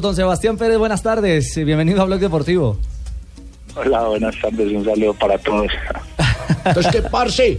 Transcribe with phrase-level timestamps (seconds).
[0.00, 1.56] Don Sebastián Pérez, buenas tardes.
[1.56, 2.78] Bienvenido a Blog Deportivo.
[3.74, 4.70] Hola, buenas tardes.
[4.72, 5.72] Un saludo para todos.
[6.66, 7.58] Entonces, ¿qué parce?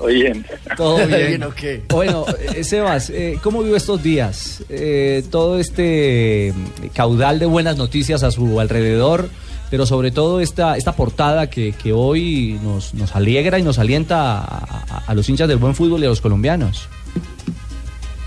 [0.00, 0.44] Oye,
[0.76, 1.26] Todo bien.
[1.26, 1.82] ¿Bien o qué?
[1.88, 4.62] Bueno, eh, Sebas, eh, ¿cómo vive estos días?
[4.68, 6.54] Eh, todo este
[6.92, 9.28] caudal de buenas noticias a su alrededor,
[9.72, 14.38] pero sobre todo esta, esta portada que, que hoy nos, nos alegra y nos alienta
[14.38, 16.88] a, a- a los hinchas del buen fútbol y a los colombianos.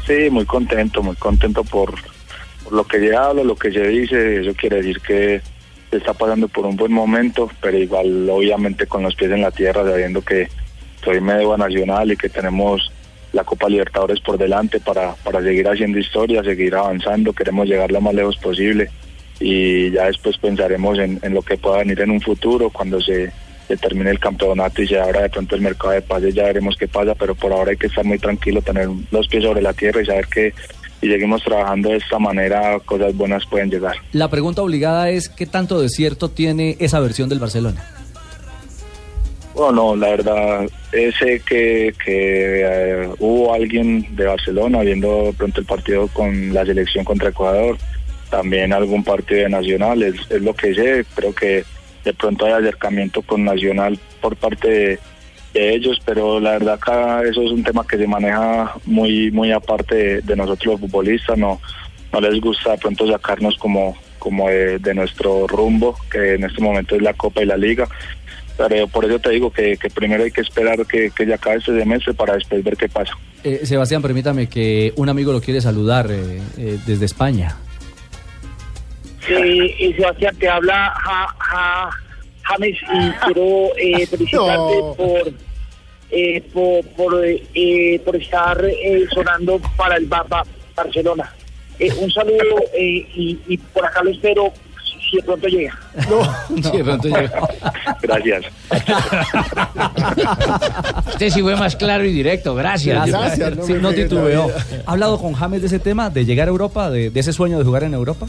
[0.06, 1.94] sí, muy contento, muy contento por,
[2.72, 4.42] lo que se habla, lo que se dice.
[4.42, 5.42] Eso quiere decir que
[5.89, 9.52] se está pasando por un buen momento, pero igual, obviamente, con los pies en la
[9.52, 10.50] tierra, sabiendo que
[11.04, 12.92] soy medio nacional y que tenemos
[13.34, 17.34] la Copa Libertadores por delante para, para seguir haciendo historia, seguir avanzando.
[17.34, 18.89] Queremos llegar lo más lejos posible
[19.39, 23.32] y ya después pensaremos en, en lo que pueda venir en un futuro cuando se,
[23.68, 26.78] se termine el campeonato y se abra de pronto el mercado de pases, ya veremos
[26.78, 29.74] qué pasa, pero por ahora hay que estar muy tranquilo, tener los pies sobre la
[29.74, 30.54] tierra y saber que
[31.01, 33.95] si seguimos trabajando de esta manera, cosas buenas pueden llegar.
[34.11, 37.83] La pregunta obligada es, ¿qué tanto de cierto tiene esa versión del Barcelona?
[39.53, 45.59] Bueno, no, la verdad, eh, sé que, que eh, hubo alguien de Barcelona viendo pronto
[45.61, 47.75] el partido con la selección contra Ecuador,
[48.29, 51.63] también algún partido de Nacional, es, es lo que sé, creo que
[52.03, 55.00] de pronto hay acercamiento con Nacional por parte de,
[55.53, 59.52] de ellos, pero la verdad acá eso es un tema que se maneja muy muy
[59.52, 61.59] aparte de, de nosotros los futbolistas, no
[62.14, 66.62] no les gusta de pronto sacarnos como como de, de nuestro rumbo, que en este
[66.62, 67.88] momento es la Copa y la Liga.
[68.58, 71.58] Pero por eso te digo que, que primero hay que esperar que, que ya acabe
[71.58, 73.14] este semestre para después ver qué pasa.
[73.44, 77.56] Eh, Sebastián, permítame que un amigo lo quiere saludar eh, eh, desde España.
[79.30, 81.90] Eh, eh, Sebastián, te habla ja, ja,
[82.48, 84.94] James y quiero eh, felicitarte No.
[84.95, 85.34] por,
[86.12, 91.34] eh, por, por, eh, por estar eh, sonando para el Ba- Ba- Barcelona.
[91.80, 94.52] Eh, un saludo eh, y, y por acá lo espero
[94.84, 95.78] si, si de pronto llega.
[96.64, 97.31] Sí, de pronto llega.
[98.02, 98.45] Gracias.
[101.07, 103.06] Usted sí fue más claro y directo, gracias.
[103.07, 104.50] Gracias, no Sí, no titubeó.
[104.86, 107.57] ¿Ha hablado con James de ese tema, de llegar a Europa, de, de ese sueño
[107.59, 108.28] de jugar en Europa?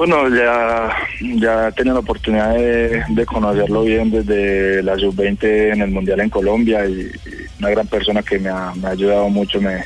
[0.00, 5.90] Bueno, ya, ya he tenido la oportunidad de, conocerlo bien desde la sub-20 en el
[5.90, 7.10] Mundial en Colombia y,
[7.58, 9.84] una gran persona que me ha, ayudado mucho, me,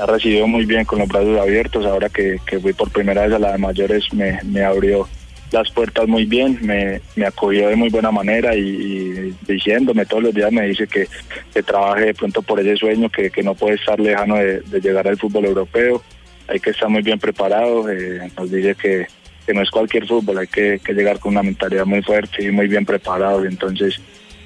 [0.00, 1.84] ha recibido muy bien con los brazos abiertos.
[1.84, 5.06] Ahora que, que fui por primera vez a la de mayores me, abrió
[5.50, 10.50] las puertas muy bien, me, acogió de muy buena manera y, diciéndome todos los días
[10.50, 11.06] me dice que,
[11.52, 15.06] que trabaje de pronto por ese sueño, que, no puede estar lejano de, de llegar
[15.06, 16.02] al fútbol europeo.
[16.48, 17.90] Hay que estar muy bien preparado.
[17.90, 19.06] eh, nos dice que,
[19.46, 22.68] que no es cualquier fútbol, hay que, llegar con una mentalidad muy fuerte y muy
[22.68, 23.44] bien preparado.
[23.44, 24.00] Entonces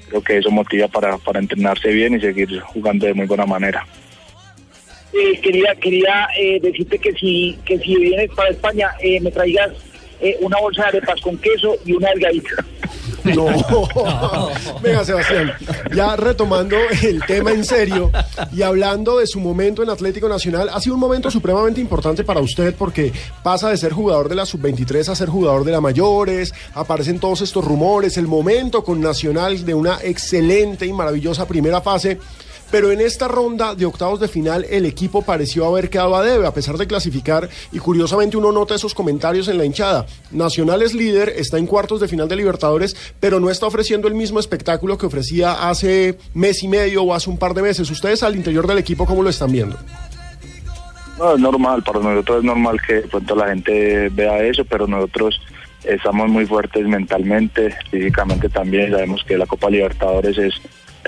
[0.09, 3.85] creo que eso motiva para, para entrenarse bien y seguir jugando de muy buena manera.
[5.13, 9.71] Eh, quería quería eh, decirte que si que si vienes para España eh, me traigas
[10.19, 12.65] eh, una bolsa de arepas con queso y una delgadita.
[13.37, 14.49] No.
[14.81, 15.51] Venga, Sebastián,
[15.93, 18.11] ya retomando el tema en serio
[18.51, 22.39] y hablando de su momento en Atlético Nacional, ha sido un momento supremamente importante para
[22.39, 23.11] usted porque
[23.43, 27.41] pasa de ser jugador de la sub-23 a ser jugador de la mayores, aparecen todos
[27.41, 32.19] estos rumores, el momento con Nacional de una excelente y maravillosa primera fase.
[32.69, 36.45] Pero en esta ronda de octavos de final el equipo pareció haber quedado a debe
[36.47, 40.05] a pesar de clasificar y curiosamente uno nota esos comentarios en la hinchada.
[40.31, 44.15] Nacional es líder, está en cuartos de final de Libertadores, pero no está ofreciendo el
[44.15, 47.89] mismo espectáculo que ofrecía hace mes y medio o hace un par de meses.
[47.89, 49.77] Ustedes al interior del equipo, ¿cómo lo están viendo?
[51.17, 53.03] No, es normal, para nosotros es normal que
[53.35, 55.39] la gente vea eso, pero nosotros
[55.83, 58.91] estamos muy fuertes mentalmente, físicamente también.
[58.91, 60.53] Sabemos que la Copa Libertadores es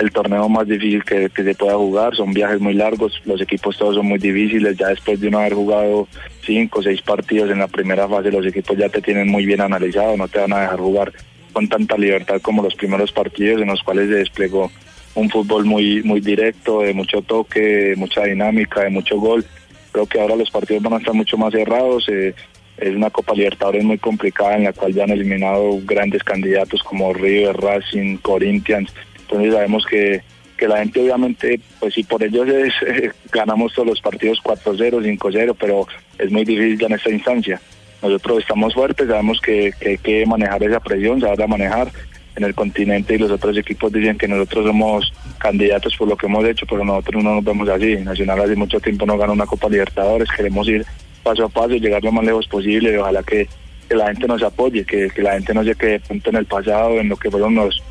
[0.00, 3.96] el torneo más difícil que, se pueda jugar, son viajes muy largos, los equipos todos
[3.96, 6.08] son muy difíciles, ya después de uno haber jugado
[6.44, 9.60] cinco o seis partidos en la primera fase, los equipos ya te tienen muy bien
[9.60, 11.12] analizado, no te van a dejar jugar
[11.52, 14.70] con tanta libertad como los primeros partidos en los cuales se desplegó
[15.14, 19.44] un fútbol muy muy directo, de mucho toque, de mucha dinámica, de mucho gol.
[19.92, 22.08] Creo que ahora los partidos van a estar mucho más cerrados.
[22.08, 22.32] eh,
[22.80, 27.12] es una Copa Libertadores muy complicada en la cual ya han eliminado grandes candidatos como
[27.12, 28.92] River, Racing, Corinthians.
[29.30, 30.22] Entonces sabemos que,
[30.56, 32.48] que la gente obviamente, pues si por ellos
[32.86, 35.86] eh, ganamos todos los partidos 4-0, 5-0, pero
[36.18, 37.60] es muy difícil ya en esta instancia.
[38.02, 41.92] Nosotros estamos fuertes, sabemos que, que hay que manejar esa presión, saber manejar
[42.34, 46.26] en el continente y los otros equipos dicen que nosotros somos candidatos por lo que
[46.26, 47.96] hemos hecho, pero nosotros no nos vemos así.
[47.96, 50.84] Nacional hace mucho tiempo no gana una Copa Libertadores, queremos ir
[51.22, 53.46] paso a paso y llegar lo más lejos posible y ojalá que,
[53.88, 56.36] que la gente nos apoye, que, que la gente no se quede de pronto en
[56.36, 57.82] el pasado, en lo que fueron los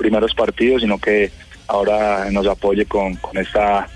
[0.00, 1.30] primeros partidos, sino que
[1.68, 3.86] ahora nos apoye con, con esta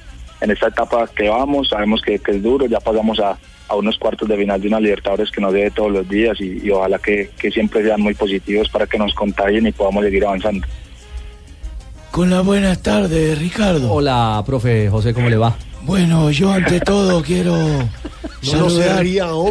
[0.41, 3.97] en esta etapa que vamos, sabemos que, que es duro, ya pasamos a, a unos
[3.99, 6.99] cuartos de final de una Libertadores que nos dé todos los días y, y ojalá
[6.99, 10.67] que, que siempre sean muy positivos para que nos contagien y podamos seguir avanzando.
[12.11, 13.91] Con la buenas tardes, Ricardo.
[13.91, 15.57] Hola, profe José, ¿cómo le va?
[15.83, 17.57] Bueno, yo ante todo quiero
[18.43, 19.05] se saludar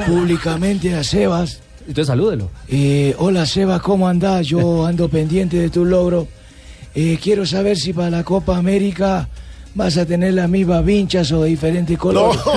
[0.05, 1.61] públicamente a Sebas.
[1.81, 2.49] Entonces salúdelo.
[2.69, 4.47] Eh, hola Sebas, ¿cómo andás?
[4.47, 6.27] Yo ando pendiente de tu logro.
[6.95, 9.27] Eh, quiero saber si para la Copa América
[9.75, 12.39] vas a tener las mismas vinchas o de diferentes colores.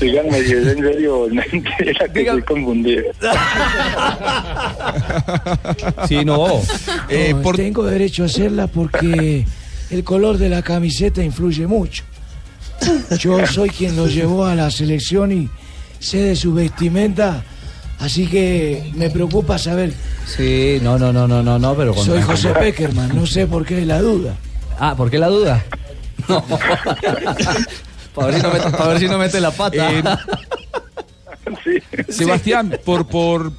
[0.00, 3.04] Díganme si es en serio mentira que estoy confundido.
[6.08, 6.46] Sí, no.
[7.08, 9.46] Eh, No, por- Tengo derecho a hacerla porque
[9.90, 12.04] el color de la camiseta influye mucho.
[13.18, 15.48] Yo soy quien lo llevó a la selección y
[16.00, 17.44] sé de su vestimenta,
[18.02, 19.94] así que me preocupa saber.
[20.26, 23.64] Sí, no, no, no, no, no, no, pero con Soy José Peckerman, no sé por
[23.64, 24.34] qué la duda.
[24.78, 25.64] Ah, ¿por qué la duda?
[26.28, 26.44] No.
[28.14, 29.92] para, ver si no mete, para ver si no mete la pata.
[29.92, 30.02] Eh,
[31.64, 31.78] Sí.
[32.08, 33.52] Sebastián, por, por,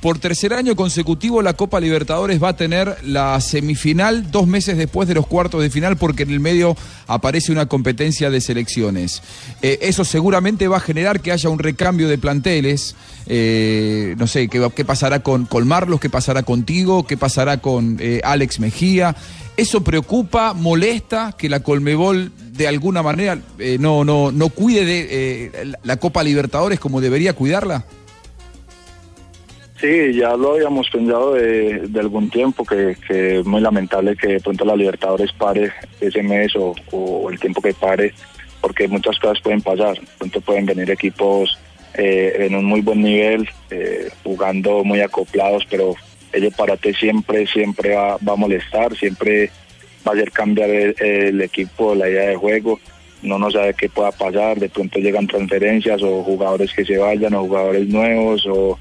[0.00, 5.06] por tercer año consecutivo la Copa Libertadores va a tener la semifinal dos meses después
[5.06, 6.76] de los cuartos de final porque en el medio
[7.06, 9.22] aparece una competencia de selecciones.
[9.62, 12.96] Eh, eso seguramente va a generar que haya un recambio de planteles.
[13.26, 16.00] Eh, no sé, ¿qué, pasará con, con Marlos?
[16.00, 17.06] ¿Qué pasará contigo?
[17.06, 19.14] ¿Qué pasará con eh, Alex Mejía?
[19.56, 23.38] ¿Eso preocupa, molesta que la Colmebol de alguna manera
[23.78, 27.84] no, no, no cuide de la Copa Libertadores como debería cuidarla?
[29.80, 34.40] Sí, ya lo habíamos pensado de, de algún tiempo, que, es muy lamentable que de
[34.40, 38.12] pronto la Libertadores pare ese mes o, o el tiempo que pare,
[38.60, 39.98] porque muchas cosas pueden pasar.
[39.98, 41.58] De pronto pueden venir equipos
[41.94, 45.94] eh, en un muy buen nivel, eh, jugando muy acoplados, pero
[46.30, 49.50] ese parate siempre, siempre va, va a molestar, siempre
[50.06, 52.78] va a hacer cambiar el, el equipo, la idea de juego.
[53.22, 57.32] No nos sabe qué pueda pasar, de pronto llegan transferencias o jugadores que se vayan
[57.32, 58.78] o jugadores nuevos o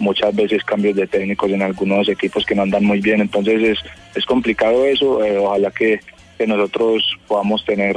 [0.00, 3.78] muchas veces cambios de técnicos en algunos equipos que no andan muy bien, entonces es,
[4.14, 6.00] es complicado eso, eh, ojalá que,
[6.46, 7.96] nosotros podamos tener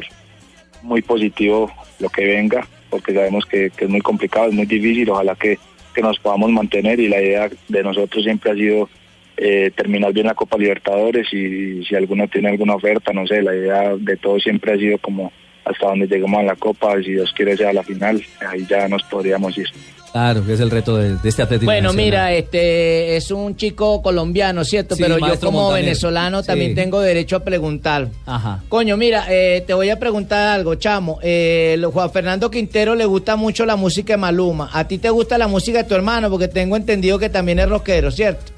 [0.81, 5.09] muy positivo lo que venga, porque sabemos que, que es muy complicado, es muy difícil,
[5.11, 5.57] ojalá que,
[5.95, 8.89] que nos podamos mantener y la idea de nosotros siempre ha sido
[9.37, 13.55] eh, terminar bien la Copa Libertadores y si alguno tiene alguna oferta, no sé, la
[13.55, 15.31] idea de todo siempre ha sido como
[15.65, 19.03] hasta donde lleguemos a la Copa, si Dios quiere sea la final, ahí ya nos
[19.03, 19.67] podríamos ir.
[20.11, 22.05] Claro, que es el reto de, de este Atlético Bueno, Nacional.
[22.05, 24.95] mira, este es un chico colombiano, ¿cierto?
[24.95, 25.85] Sí, Pero yo como Montaner.
[25.85, 26.47] venezolano Sí.
[26.47, 28.09] también tengo derecho a preguntar.
[28.27, 28.61] Ajá.
[28.69, 31.17] Coño, mira, eh, te voy a preguntar algo, chamo.
[31.23, 34.69] Eh, Juan Fernando Quintero le gusta mucho la música de Maluma.
[34.71, 36.29] ¿A ti te gusta la música de tu hermano?
[36.29, 38.51] Porque tengo entendido que también es rockero, ¿cierto?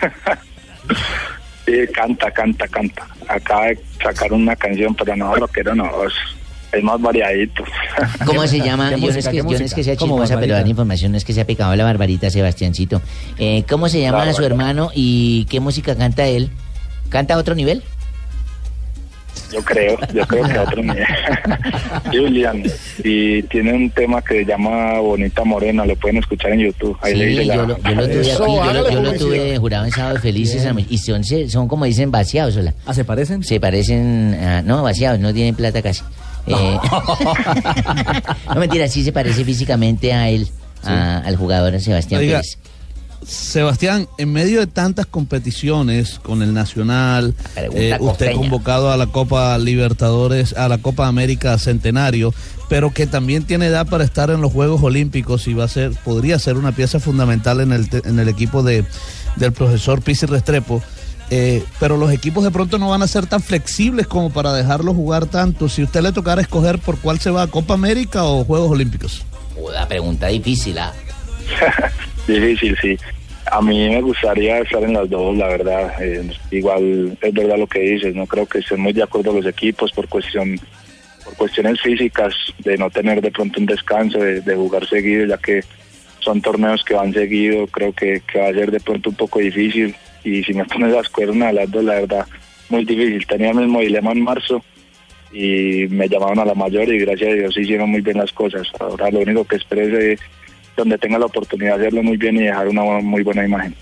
[1.68, 3.06] Sí, canta, canta, canta.
[3.28, 6.14] Acaba de sacar una canción, pero no, rockero no, es,
[6.72, 7.62] es más variadito.
[8.26, 8.94] ¿Cómo se llama?
[8.94, 9.76] ¿Qué Yo no, es que, yo no es música?
[9.76, 10.58] que sea ¿Cómo, chismosa, pero Barbarita?
[10.58, 13.02] dar información no es que sea pecado la barbarita, Sebastiancito.
[13.38, 14.36] Eh, ¿Cómo se llama Bárbara.
[14.36, 16.50] su hermano y qué música canta él?
[17.10, 17.82] ¿Canta a otro nivel?
[19.52, 21.04] Yo creo, yo creo que a otro nivel.
[22.12, 22.62] Julian,
[23.02, 26.96] y tiene un tema que se llama Bonita Morena, lo pueden escuchar en YouTube.
[27.02, 28.78] Ahí le Sí, dice la- yo lo, yo lo tuve Eso, aquí, yo lo, hágale
[28.78, 29.18] yo lo publicidad.
[29.18, 32.74] tuve jurado en Sábado Felices y son, son como dicen vaciados, hola.
[32.86, 33.42] Ah, ¿se parecen?
[33.44, 36.02] Se parecen, a- no, vaciados, no tienen plata casi.
[36.46, 36.78] Eh,
[38.54, 40.48] no mentira, sí se parece físicamente a él,
[40.84, 42.58] a- al jugador Sebastián Oiga, Pérez.
[43.28, 47.34] Sebastián, en medio de tantas competiciones con el Nacional,
[47.74, 52.32] eh, usted convocado a la Copa Libertadores, a la Copa América Centenario,
[52.70, 55.92] pero que también tiene edad para estar en los Juegos Olímpicos y va a ser,
[56.04, 58.84] podría ser una pieza fundamental en el, te- en el equipo de,
[59.36, 60.82] del profesor Pizzi Restrepo.
[61.30, 64.94] Eh, pero los equipos de pronto no van a ser tan flexibles como para dejarlo
[64.94, 65.68] jugar tanto.
[65.68, 69.22] Si usted le tocara escoger por cuál se va, Copa América o Juegos Olímpicos.
[69.54, 70.94] Joda, pregunta difícil, ¿ah?
[72.26, 72.96] Difícil, sí.
[73.50, 76.02] A mí me gustaría estar en las dos, la verdad.
[76.02, 79.46] Eh, igual es verdad lo que dices, no creo que estén muy de acuerdo los
[79.46, 80.58] equipos por cuestión
[81.24, 85.36] por cuestiones físicas, de no tener de pronto un descanso, de, de jugar seguido, ya
[85.36, 85.62] que
[86.20, 89.94] son torneos que van seguido, creo que, va a ser de pronto un poco difícil.
[90.24, 92.26] Y si me pones las cuernas a las dos, la verdad,
[92.68, 93.26] muy difícil.
[93.26, 94.62] Tenía el mismo dilema en marzo
[95.32, 98.68] y me llamaron a la mayor y gracias a Dios hicieron muy bien las cosas.
[98.78, 100.24] Ahora lo único que espero es eh,
[100.78, 103.74] donde tenga la oportunidad de hacerlo muy bien y dejar una muy buena imagen.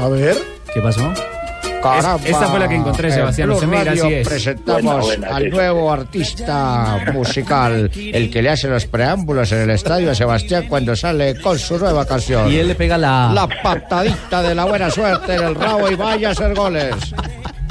[0.00, 0.36] A ver.
[0.74, 1.12] ¿Qué pasó?
[1.12, 3.48] Es- esta fue la que encontré, Sebastián.
[3.70, 4.28] Me dirá si es.
[4.28, 9.70] presentamos Buena, buena, al nuevo artista musical, el que le hace los preámbulos en el
[9.70, 12.50] estadio a Sebastián cuando sale con su nueva canción.
[12.50, 13.30] Y él le pega la...
[13.32, 16.94] La patadita de la buena suerte en el rabo y vaya a hacer goles.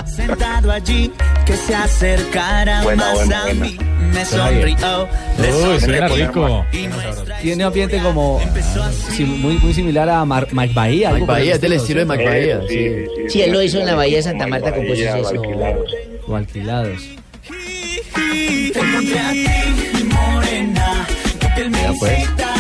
[0.06, 1.12] sentado allí
[1.46, 3.78] que se acercara más a mí.
[4.16, 4.66] Me sonrió.
[5.38, 6.66] Uy, suena rico.
[7.42, 8.40] Tiene ambiente como
[9.20, 11.10] muy, muy similar a Mar- Mike Bahía.
[11.12, 12.24] el Bahía, es del estilo de ¿sí?
[12.26, 13.06] Bahía, sí.
[13.30, 15.34] Sí, él lo hizo en la Bahía de Santa Marta con cosas.
[16.28, 17.02] O alquilados.
[18.74, 21.08] Te encontré a ti, morena.
[21.40, 22.54] Tu piel me incita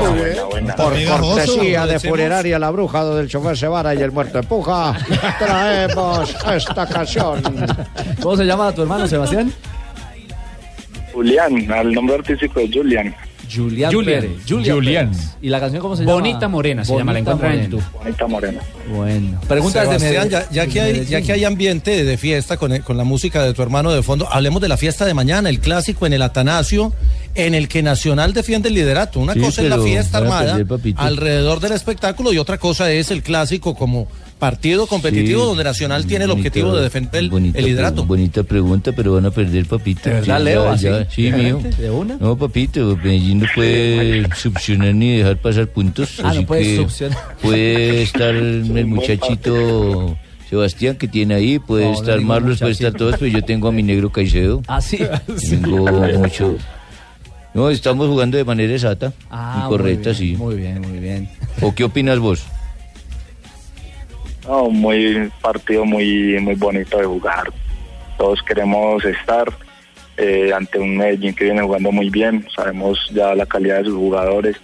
[0.00, 0.74] Muy bien.
[0.76, 4.96] Por cortesía de funeraria La Bruja, donde el chofer se vara y el muerto empuja,
[5.38, 7.42] traemos esta canción.
[8.22, 9.52] ¿Cómo se llama tu hermano, Sebastián?
[11.14, 13.14] Julián, al nombre artístico de Julián.
[13.54, 14.22] Julián, Julián.
[14.22, 14.36] Pérez.
[14.48, 14.76] Julián.
[14.76, 15.10] Julián.
[15.10, 15.36] Pérez.
[15.42, 16.14] ¿Y la canción cómo se llama?
[16.14, 17.64] Bonita Morena se llama, la encuentran en.
[17.64, 17.82] YouTube.
[17.92, 18.60] Bonita morena.
[18.90, 19.40] Bueno.
[19.46, 20.30] Preguntas de Medellín.
[20.30, 23.52] ya, ya que hay, ya que hay ambiente de fiesta con, con la música de
[23.52, 26.94] tu hermano de fondo, hablemos de la fiesta de mañana, el clásico en el Atanasio,
[27.34, 29.20] en el que Nacional defiende el liderato.
[29.20, 33.10] Una Sí, cosa es la fiesta armada perder, alrededor del espectáculo y otra cosa es
[33.10, 34.08] el clásico como
[34.50, 35.46] partido competitivo Sí.
[35.46, 38.02] donde Nacional tiene el objetivo de defender el, bonita el liderato.
[38.02, 40.02] pre- Bonita pregunta, pero van a perder, papito.
[40.10, 40.64] ¿De verdad, Sí, Leo?
[40.64, 40.84] ya- ¿Así?
[40.84, 41.60] ya- Sí, mío.
[41.78, 42.16] ¿De una?
[42.18, 46.18] No, papito, Medellín no puede succionar ni dejar pasar puntos.
[46.18, 46.86] Ah, no así puede que.
[47.40, 50.16] Puede estar el muchachito
[50.50, 53.68] Sebastián que tiene ahí, puede No, no estar Marlos, puede estar todos, pero yo tengo
[53.68, 54.60] a mi negro Caicedo.
[54.68, 54.98] Ah, sí.
[55.48, 55.86] Tengo
[56.18, 56.56] mucho.
[57.54, 60.36] No, estamos jugando de manera exacta Ah, y correcta, muy bien, sí.
[60.42, 61.28] Muy bien, muy bien.
[61.62, 62.42] ¿O qué opinas vos?
[64.46, 67.50] No, muy partido muy muy bonito de jugar.
[68.18, 69.52] Todos queremos estar
[70.16, 72.46] eh, ante un Medellín que viene jugando muy bien.
[72.54, 74.56] Sabemos ya la calidad de sus jugadores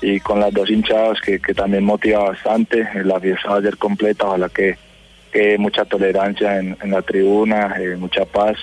[0.00, 2.88] y con las dos hinchadas que, que también motiva bastante.
[3.04, 4.78] La fiesta va a ser completa, ojalá que,
[5.32, 8.56] que mucha tolerancia en, la tribuna, eh, mucha paz,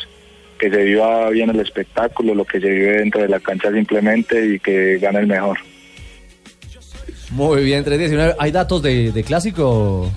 [0.57, 4.55] que se viva bien el espectáculo, lo que se vive dentro de la cancha simplemente
[4.55, 5.57] y que gane el mejor.
[7.31, 8.35] Muy bien, 319.
[8.39, 10.09] ¿Hay datos de clásico?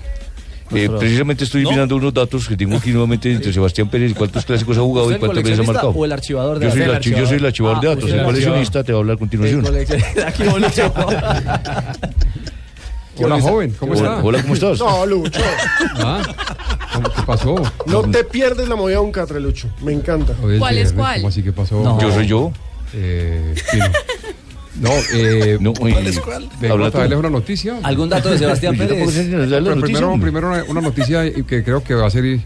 [0.71, 1.71] Eh, precisamente estoy ¿No?
[1.71, 5.07] mirando unos datos que tengo aquí nuevamente entre Sebastián Pérez y cuántos clásicos ha jugado
[5.07, 5.89] ¿Usted y cuántas veces ha marcado.
[5.89, 7.05] o el archivador de yo soy, datos?
[7.07, 8.97] el archi- yo soy el archivador de Ah, datos, usted el el coleccionista te va
[8.97, 9.65] a hablar a continuación.
[13.21, 14.23] Hola, joven, ¿cómo Hola, está?
[14.23, 14.79] hola, ¿cómo estás?
[14.79, 15.41] No, Lucho.
[15.97, 16.21] Ah,
[16.93, 17.55] ¿cómo- ¿Qué pasó?
[17.85, 19.67] No te pierdes la movida de un catre, Lucho.
[19.81, 20.33] Me encanta.
[20.39, 21.15] ¿Cuál es viernes, cuál?
[21.17, 21.83] ¿Cómo así que pasó?
[21.83, 21.99] No.
[21.99, 22.51] Yo soy yo.
[22.93, 23.55] Eh.
[24.79, 25.93] No, eh, No, y-
[26.59, 26.97] vengo habla a tú.
[26.97, 27.77] traerles una noticia.
[27.83, 28.97] ¿Algún dato de Sebastián Pérez?
[29.81, 32.39] primero, primero una, una noticia que creo que va a ser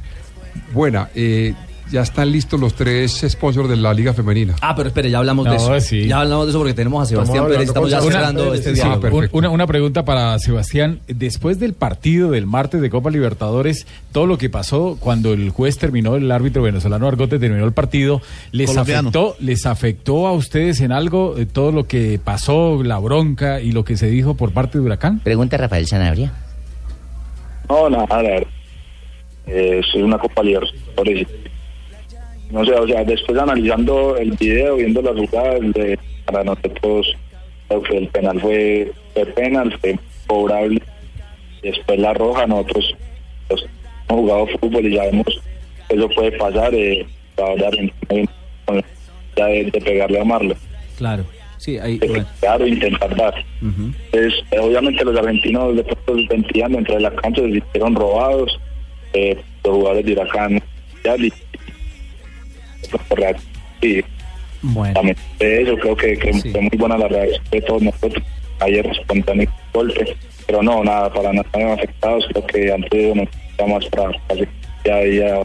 [0.73, 1.09] buena.
[1.15, 1.53] Eh,
[1.91, 4.55] ya están listos los tres sponsors de la Liga Femenina.
[4.61, 5.79] Ah, pero espere, ya hablamos de No, eso.
[5.79, 6.07] sí.
[6.07, 7.67] Ya hablamos de eso porque tenemos a Sebastián Pérez.
[7.67, 8.69] Estamos ya cerrando este.
[8.69, 9.01] Ah, diálogo.
[9.01, 9.37] perfecto.
[9.37, 10.99] Una, una pregunta para Sebastián.
[11.07, 15.77] Después del partido del martes de Copa Libertadores, todo lo que pasó cuando el juez
[15.77, 18.21] terminó, el árbitro venezolano Argote terminó el partido,
[18.51, 19.09] ¿les Colombiano.
[19.09, 23.71] afectó, ¿les afectó a ustedes en algo eh, todo lo que pasó, la bronca y
[23.71, 25.19] lo que se dijo por parte de Huracán?
[25.19, 26.31] Pregunta Rafael Sanabria.
[27.69, 28.47] No, nada, la verdad.
[29.47, 31.27] Eh, es una Copa Libertadores.
[32.53, 37.15] No sé, o sea, después analizando el video, viendo las jugadas, de, para nosotros
[37.91, 40.79] el penal fue, fue penal, fue cobrable.
[41.63, 42.95] Después la roja, nosotros
[43.47, 43.65] pues,
[44.07, 45.41] hemos jugado fútbol y sabemos
[45.89, 46.75] que eso puede pasar.
[46.75, 47.07] Eh,
[49.35, 50.55] de, de pegarle a Marlo.
[50.95, 51.25] Claro.
[51.57, 51.97] Sí, ahí.
[51.97, 52.25] de bueno.
[52.39, 53.33] pegar o intentar dar.
[53.63, 53.91] Ujú.
[54.11, 57.95] Entonces, eh, obviamente los argentinos de pronto se sentían dentro de la cancha, se hicieron
[57.95, 58.59] robados,
[59.13, 60.61] eh, los jugadores de Huracán
[61.03, 61.15] ya
[63.17, 63.25] li-
[63.81, 64.01] Sí,
[64.61, 64.93] Bueno.
[64.93, 66.51] también de eso creo que, que Sí.
[66.51, 68.23] fue muy buena la reacción de todos nosotros.
[68.59, 70.15] Ayer espontáneo golpe,
[70.47, 73.27] pero no, nada, para nada afectados, creo que antes nos
[73.67, 74.41] más para, para
[74.85, 75.43] ya, ya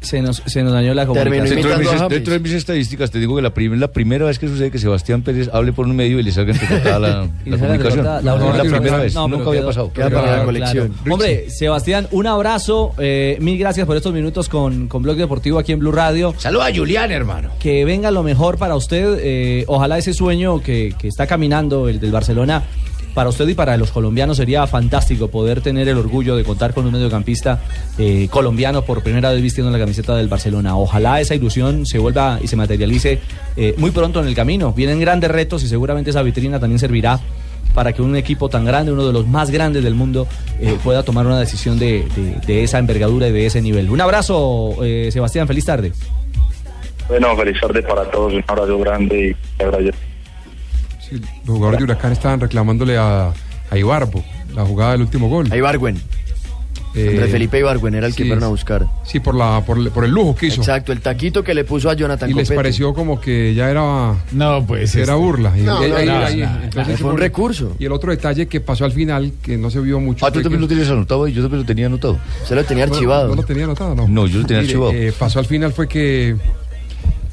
[0.00, 1.44] Se nos, se nos dañó la comunicación.
[1.56, 4.46] Dentro de, mis, dentro de estadísticas te digo que la, prim- la primera vez que
[4.48, 8.04] sucede que Sebastián Pérez hable por un medio y le salga entrecortada la, la comunicación.
[8.24, 9.92] La, última la primera vez, No, nunca había pasado.
[9.92, 10.88] Queda para la colección.
[10.88, 11.14] claro.
[11.14, 12.92] Hombre, Sebastián, un abrazo.
[12.98, 16.32] eh, mil gracias por estos minutos con, con Blog Deportivo aquí en Blue Radio.
[16.38, 17.50] Saluda a Julián, hermano.
[17.58, 19.18] Que venga lo mejor para usted.
[19.20, 22.62] eh, ojalá ese sueño que, que está caminando, el del Barcelona,
[23.18, 26.86] para usted y para los colombianos sería fantástico poder tener el orgullo de contar con
[26.86, 27.58] un mediocampista
[27.98, 30.76] eh, colombiano por primera vez vistiendo la camiseta del Barcelona.
[30.76, 33.18] Ojalá esa ilusión se vuelva y se materialice
[33.56, 34.72] eh, muy pronto en el camino.
[34.72, 37.18] Vienen grandes retos y seguramente esa vitrina también servirá
[37.74, 40.28] para que un equipo tan grande, uno de los más grandes del mundo,
[40.60, 42.06] eh, pueda tomar una decisión de,
[42.46, 43.90] esa envergadura y de ese nivel.
[43.90, 44.76] Un abrazo,
[45.10, 45.92] Sebastián, feliz tarde.
[47.08, 50.07] Bueno, feliz tarde para todos, un abrazo grande y te agradezco.
[51.08, 53.32] Sí, los jugadores de Huracán estaban reclamándole a,
[53.70, 54.24] a Ibarbo
[54.54, 55.50] la jugada del último gol.
[55.52, 56.00] A Ibargüen.
[56.96, 58.84] Andrés Felipe Ibargüen era el que fueron a buscar.
[59.04, 60.62] Sí, por, la, por, el- por el lujo que hizo.
[60.62, 64.14] Exacto, el taquito que le puso a Jonathan Y les pareció como que ya era.
[64.32, 64.94] No, pues.
[64.96, 65.56] Era este- burla.
[65.56, 67.76] Y- No, y- no, ahí- no, ahí- no, entonces fue un recurso.
[67.78, 70.26] Y el otro detalle que pasó al final, que no se vio mucho.
[70.26, 72.18] Ah, tú también que- lo tienes anotado y yo también lo tenía anotado.
[72.44, 73.28] Se lo tenía No, archivado.
[73.28, 74.08] No, lo tenía anotado, no.
[74.08, 74.92] No, yo lo tenía Mire, archivado.
[74.92, 76.34] eh, pasó al final fue que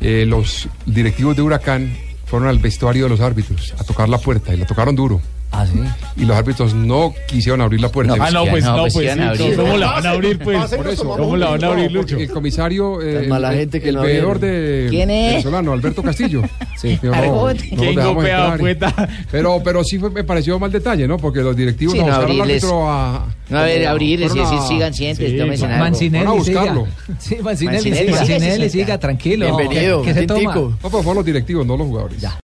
[0.02, 1.92] eh, los directivos de Huracán
[2.26, 5.22] fueron al vestuario de los árbitros a tocar la puerta y la tocaron duro.
[5.58, 5.80] Ah, sí.
[6.18, 8.16] Y los árbitros no quisieron abrir la puerta.
[8.20, 10.76] ah, no, pues no, pues sí, ¿cómo la van a abrir, pues?
[10.76, 11.04] Por eso.
[11.08, 12.18] ¿Cómo la van a abrir, No, Lucho?
[12.18, 15.30] El comisario, eh, Tan mala el, gente que el no veedor de ¿Quién es?
[15.32, 16.42] venezolano, Alberto Castillo.
[16.78, 17.00] Sí.
[17.02, 17.54] Dijo, Argot.
[17.54, 18.60] los ¿Quién dejamos golpeaba, entrar.
[18.60, 19.10] poeta?
[19.32, 21.18] Pero, pero sí fue- me pareció mal detalle, ¿no?
[21.18, 22.64] Porque los directivos Sí, no buscar al abrirles.
[22.64, 23.26] árbitro a...
[23.50, 25.52] No, a ver, abrirles y decir sigan siempre, Sí, claro.
[25.54, 25.68] algo.
[25.78, 26.88] Mancinelli, a buscarlo.
[27.20, 28.26] Sí, Mancinelli, Mancinelli, siga.
[28.26, 28.86] siga, Mancinelli, siga.
[28.86, 29.56] siga, tranquilo.
[29.58, 30.54] Bienvenido, ¿Qué se toma?
[30.56, 32.20] No, pero fueron los directivos, no los jugadores.
[32.20, 32.38] Ya.